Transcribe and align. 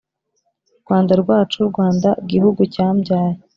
Rwanda 0.83 1.13
rwacu, 1.21 1.59
Rwanda 1.71 2.09
gihugu 2.31 2.61
cyambyaye, 2.73 3.37